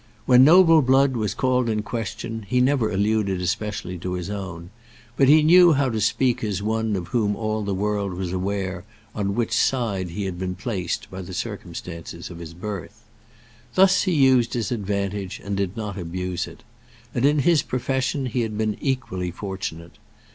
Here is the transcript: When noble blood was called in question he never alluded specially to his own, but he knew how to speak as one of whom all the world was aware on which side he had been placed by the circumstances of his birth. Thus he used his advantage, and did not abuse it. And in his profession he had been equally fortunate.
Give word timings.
When 0.25 0.43
noble 0.43 0.81
blood 0.81 1.15
was 1.15 1.35
called 1.35 1.69
in 1.69 1.83
question 1.83 2.47
he 2.49 2.59
never 2.59 2.89
alluded 2.89 3.47
specially 3.47 3.99
to 3.99 4.13
his 4.13 4.31
own, 4.31 4.71
but 5.15 5.27
he 5.27 5.43
knew 5.43 5.73
how 5.73 5.91
to 5.91 6.01
speak 6.01 6.43
as 6.43 6.63
one 6.63 6.95
of 6.95 7.09
whom 7.09 7.35
all 7.35 7.61
the 7.63 7.75
world 7.75 8.15
was 8.15 8.33
aware 8.33 8.83
on 9.13 9.35
which 9.35 9.53
side 9.53 10.09
he 10.09 10.23
had 10.25 10.39
been 10.39 10.55
placed 10.55 11.11
by 11.11 11.21
the 11.21 11.35
circumstances 11.35 12.31
of 12.31 12.39
his 12.39 12.55
birth. 12.55 13.03
Thus 13.75 14.01
he 14.01 14.13
used 14.13 14.55
his 14.55 14.71
advantage, 14.71 15.39
and 15.43 15.55
did 15.55 15.77
not 15.77 15.99
abuse 15.99 16.47
it. 16.47 16.63
And 17.13 17.23
in 17.23 17.37
his 17.37 17.61
profession 17.61 18.25
he 18.25 18.41
had 18.41 18.57
been 18.57 18.77
equally 18.81 19.29
fortunate. 19.29 19.99